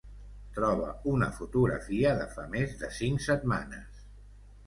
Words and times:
Troba 0.53 0.87
una 1.11 1.27
fotografia 1.39 2.15
de 2.21 2.25
fa 2.33 2.45
més 2.55 2.73
de 2.81 2.91
cinc 3.01 3.23
setmanes. 3.29 4.01